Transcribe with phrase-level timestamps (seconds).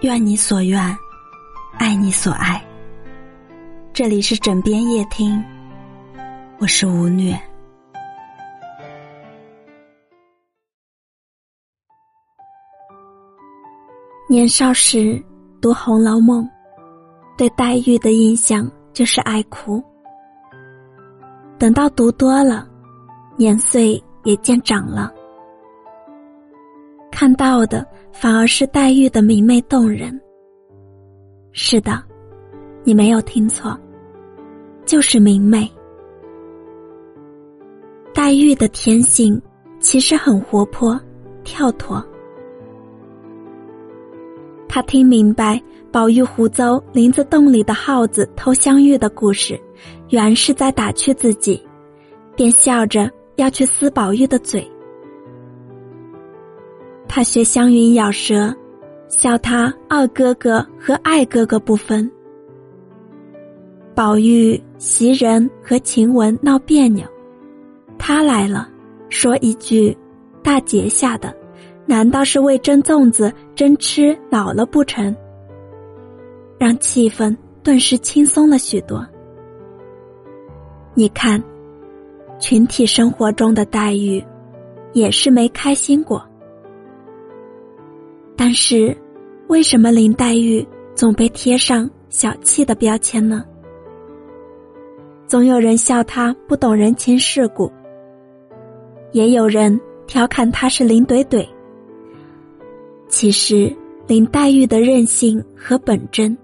[0.00, 0.80] 愿你所愿，
[1.78, 2.62] 爱你所爱。
[3.92, 5.42] 这里是枕边夜听，
[6.58, 7.40] 我是吴虐。
[14.28, 15.22] 年少时
[15.60, 16.42] 读《红楼梦》，
[17.36, 19.82] 对黛玉的印象就是爱哭。
[21.58, 22.66] 等到读多了，
[23.36, 25.12] 年岁也渐长了，
[27.10, 30.20] 看到的反而是黛玉的明媚动人。
[31.52, 32.02] 是的，
[32.84, 33.76] 你没有听错，
[34.86, 35.68] 就是明媚。
[38.14, 39.40] 黛玉的天性
[39.80, 41.00] 其实很活泼、
[41.42, 42.04] 跳脱。
[44.68, 45.60] 他听明白
[45.90, 49.60] 宝玉胡诌林子洞里的耗子偷香玉的故事，
[50.10, 51.60] 原是在打趣自己，
[52.36, 54.66] 便笑着要去撕宝玉的嘴。
[57.14, 58.50] 他学湘云咬舌，
[59.06, 62.10] 笑他二哥哥和爱哥哥不分。
[63.94, 67.06] 宝玉袭人和晴雯闹别扭，
[67.98, 68.66] 他来了，
[69.10, 69.94] 说一句
[70.42, 71.30] ：“大姐下的。”
[71.84, 75.14] 难道是为蒸粽子蒸吃老了不成？
[76.58, 79.06] 让气氛顿时轻松了许多。
[80.94, 81.42] 你看，
[82.38, 84.24] 群体生活中的黛玉，
[84.94, 86.26] 也是没开心过。
[88.44, 88.92] 但是，
[89.46, 93.44] 为什么林黛玉总被贴上小气的标签呢？
[95.28, 97.70] 总有人笑她不懂人情世故，
[99.12, 101.46] 也有人调侃她是林怼怼。
[103.06, 103.72] 其实，
[104.08, 106.36] 林黛玉的任性和本真，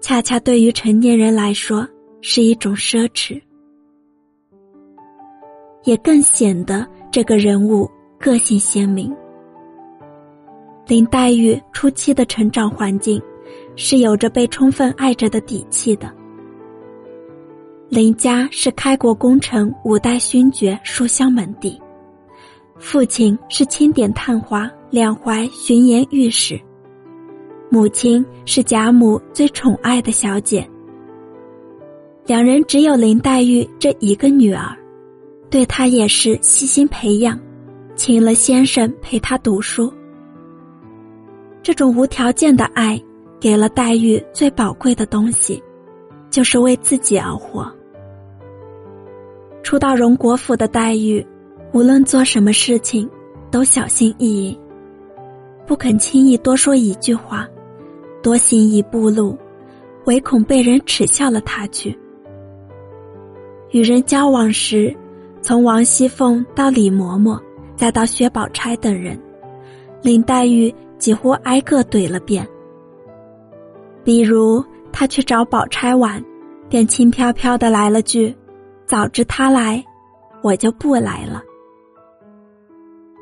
[0.00, 1.88] 恰恰对于成年人来说
[2.20, 3.40] 是一种奢侈，
[5.84, 9.14] 也更显得这个人物个性鲜明。
[10.88, 13.20] 林黛玉初期的成长环境，
[13.76, 16.10] 是有着被充分爱着的底气的。
[17.90, 21.78] 林家是开国功臣、五代勋爵书香门第，
[22.78, 24.70] 父亲是钦点探花。
[24.90, 26.58] 两淮巡盐御史，
[27.70, 30.66] 母亲是贾母最宠爱的小姐。
[32.24, 34.74] 两人只有林黛玉这一个女儿，
[35.50, 37.38] 对她也是悉心培养，
[37.96, 39.92] 请了先生陪她读书。
[41.68, 42.98] 这种无条件的爱，
[43.38, 45.62] 给了黛玉最宝贵的东西，
[46.30, 47.70] 就是为自己而活。
[49.62, 51.22] 初到荣国府的黛玉，
[51.74, 53.06] 无论做什么事情，
[53.50, 54.58] 都小心翼翼。
[55.66, 57.46] 不肯轻易多说一句话，
[58.22, 59.36] 多行一步路，
[60.06, 61.94] 唯恐被人耻笑了他去。
[63.72, 64.96] 与人交往时，
[65.42, 67.38] 从王熙凤到李嬷嬷，
[67.76, 69.20] 再到薛宝钗等人，
[70.00, 72.46] 林黛玉几乎挨个怼了遍。
[74.04, 76.22] 比如他去找宝钗玩，
[76.68, 78.34] 便轻飘飘的来了句
[78.86, 79.84] ：“早知他来，
[80.42, 81.42] 我就不来了。”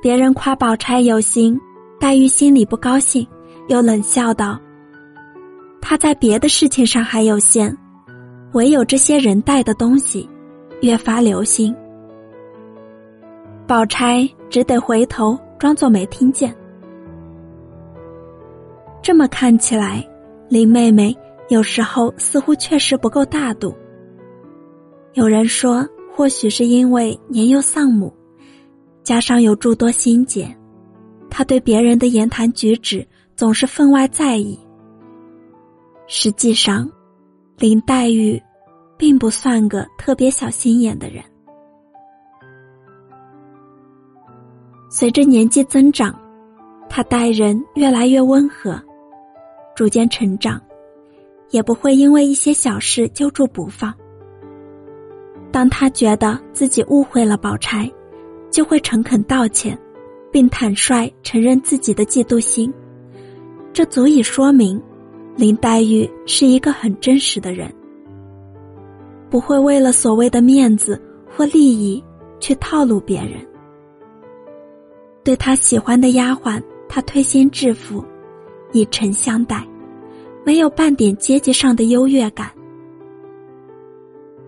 [0.02, 1.58] 别人夸宝钗有心。
[1.98, 3.26] 黛玉心里不高兴，
[3.68, 4.60] 又冷笑道
[5.80, 7.74] ：“他在别的事情上还有限，
[8.52, 10.28] 唯有这些人带的东西，
[10.82, 11.74] 越发留心。”
[13.66, 16.54] 宝钗只得回头装作没听见。
[19.06, 20.04] 这么看起来，
[20.48, 21.16] 林妹妹
[21.48, 23.72] 有时候似乎确实不够大度。
[25.12, 28.12] 有人说，或许是因为年幼丧母，
[29.04, 30.52] 加上有诸多心结。
[31.30, 33.06] 她对别人的言谈举止
[33.36, 34.58] 总是分外在意。
[36.08, 36.90] 实际上，
[37.58, 38.42] 林黛玉
[38.96, 41.22] 并不算个特别小心眼的人。
[44.90, 46.12] 随着年纪增长，
[46.88, 48.76] 她待人越来越温和，
[49.76, 50.60] 逐渐成长，
[51.50, 53.94] 也不会因为一些小事揪住不放。
[55.52, 57.88] 当他觉得自己误会了宝钗，
[58.50, 59.78] 就会诚恳道歉。
[60.32, 62.70] 并坦率承认自己的嫉妒心，
[63.72, 64.78] 这足以说明
[65.34, 67.72] 林黛玉是一个很真实的人，
[69.30, 71.00] 不会为了所谓的面子
[71.34, 72.04] 或利益
[72.38, 73.40] 去套路别人。
[75.24, 78.04] 对他喜欢的丫鬟，他推心置腹，
[78.76, 79.66] 以诚相待，
[80.44, 82.50] 没有半点阶级上的优越感。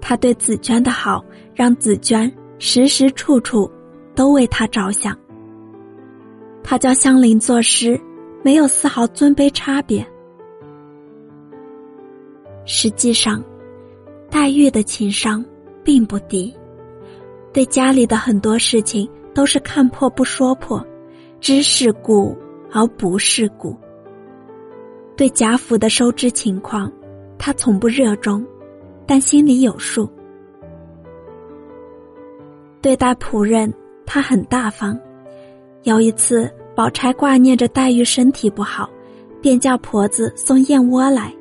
[0.00, 3.70] 他对紫娟的好，让紫娟时时处处
[4.14, 5.16] 都为他着想。
[6.62, 7.98] 他教香菱作诗，
[8.42, 10.06] 没有丝毫尊卑差别。
[12.64, 13.42] 实际上，
[14.30, 15.44] 黛玉的情商
[15.82, 16.54] 并不低，
[17.52, 20.84] 对家里的很多事情都是看破不说破，
[21.40, 22.36] 知世故
[22.70, 23.74] 而不世故。
[25.18, 26.90] 对贾府的收支情况，
[27.38, 28.46] 他从不热衷，
[29.04, 30.08] 但心里有数。
[32.80, 33.74] 对待仆人，
[34.06, 34.96] 他很大方。
[35.82, 38.88] 有一次，宝钗挂念着黛玉身体不好，
[39.42, 41.34] 便叫婆子送燕窝来。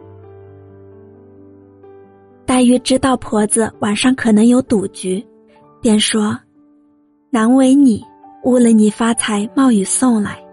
[2.48, 5.24] 黛玉知道婆子晚上可能有赌局，
[5.80, 6.36] 便说
[7.30, 8.04] ：“难为你，
[8.44, 10.44] 误了你发财，冒雨送来。”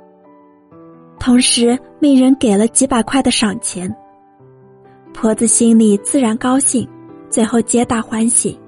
[1.18, 3.90] 同时命人给了几百块的赏钱。
[5.14, 6.86] 婆子心里自然高兴，
[7.30, 8.60] 最后皆大欢喜。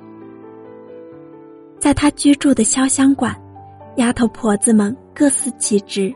[1.78, 3.36] 在她居住的潇湘馆，
[3.96, 6.10] 丫头婆子们各司其职，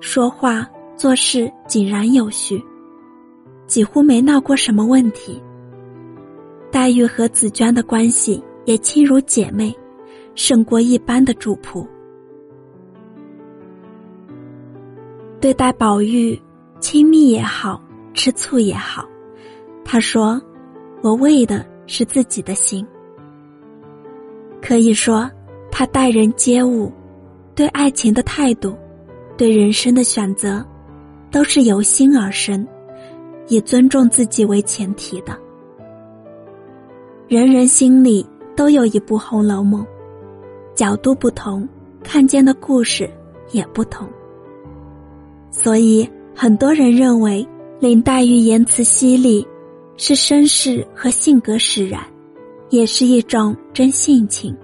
[0.00, 2.62] 说话做事井然有序，
[3.66, 5.42] 几乎没闹过什么问题。
[6.70, 9.74] 黛玉和紫娟的关系也亲如姐妹，
[10.34, 11.86] 胜过一般的主仆。
[15.40, 16.38] 对待宝玉，
[16.80, 17.80] 亲密也好，
[18.14, 19.06] 吃醋也好，
[19.84, 20.40] 他说
[21.02, 22.86] ：“我为的是自己的心。”
[24.60, 25.30] 可以说，
[25.70, 26.92] 他待人接物，
[27.54, 28.76] 对爱情的态度，
[29.36, 30.64] 对人生的选择，
[31.30, 32.66] 都是由心而生，
[33.48, 35.38] 以尊重自己为前提的。
[37.28, 39.82] 人人心里都有一部《红楼梦》，
[40.74, 41.68] 角度不同，
[42.02, 43.08] 看见的故事
[43.52, 44.08] 也不同。
[45.50, 46.08] 所以，
[46.42, 47.46] 很多人认为
[47.80, 49.46] 林黛玉言辞犀利，
[49.98, 52.00] 是身世和性格使然，
[52.70, 54.56] 也是一种真性情。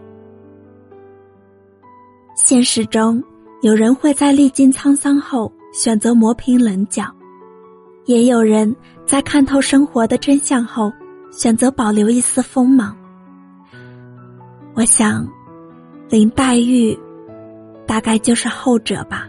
[2.35, 3.23] 现实中，
[3.61, 7.15] 有人会在历经沧桑后选择磨平棱角，
[8.07, 8.75] 也有人
[9.05, 10.91] 在看透生活的真相后
[11.31, 12.97] 选择保留一丝锋芒。
[14.73, 15.29] 我想，
[16.09, 16.99] 林黛玉
[17.87, 19.29] 大概就是后者吧。